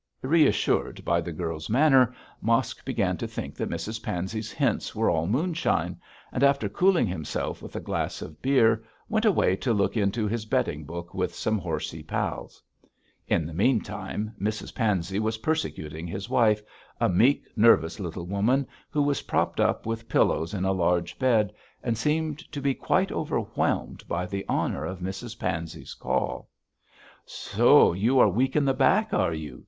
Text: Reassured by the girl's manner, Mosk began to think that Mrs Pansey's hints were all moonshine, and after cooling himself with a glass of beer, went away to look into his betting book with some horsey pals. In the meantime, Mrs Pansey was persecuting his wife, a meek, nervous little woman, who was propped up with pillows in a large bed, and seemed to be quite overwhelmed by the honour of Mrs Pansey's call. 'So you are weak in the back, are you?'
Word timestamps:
Reassured 0.23 1.05
by 1.05 1.21
the 1.21 1.31
girl's 1.31 1.69
manner, 1.69 2.11
Mosk 2.41 2.83
began 2.83 3.17
to 3.17 3.27
think 3.27 3.53
that 3.53 3.69
Mrs 3.69 4.01
Pansey's 4.01 4.51
hints 4.51 4.95
were 4.95 5.11
all 5.11 5.27
moonshine, 5.27 6.01
and 6.31 6.41
after 6.43 6.67
cooling 6.67 7.05
himself 7.05 7.61
with 7.61 7.75
a 7.75 7.79
glass 7.79 8.19
of 8.23 8.41
beer, 8.41 8.83
went 9.09 9.25
away 9.25 9.55
to 9.57 9.71
look 9.71 9.95
into 9.95 10.27
his 10.27 10.47
betting 10.47 10.85
book 10.85 11.13
with 11.13 11.35
some 11.35 11.59
horsey 11.59 12.01
pals. 12.01 12.63
In 13.27 13.45
the 13.45 13.53
meantime, 13.53 14.33
Mrs 14.41 14.73
Pansey 14.73 15.19
was 15.19 15.37
persecuting 15.37 16.07
his 16.07 16.27
wife, 16.27 16.63
a 16.99 17.07
meek, 17.07 17.43
nervous 17.55 17.99
little 17.99 18.25
woman, 18.25 18.65
who 18.89 19.03
was 19.03 19.21
propped 19.21 19.59
up 19.59 19.85
with 19.85 20.09
pillows 20.09 20.55
in 20.55 20.65
a 20.65 20.71
large 20.73 21.19
bed, 21.19 21.53
and 21.83 21.95
seemed 21.95 22.39
to 22.51 22.59
be 22.59 22.73
quite 22.73 23.11
overwhelmed 23.11 24.07
by 24.07 24.25
the 24.25 24.43
honour 24.49 24.83
of 24.83 24.97
Mrs 24.97 25.37
Pansey's 25.37 25.93
call. 25.93 26.49
'So 27.23 27.93
you 27.93 28.17
are 28.17 28.29
weak 28.29 28.55
in 28.55 28.65
the 28.65 28.73
back, 28.73 29.13
are 29.13 29.35
you?' 29.35 29.59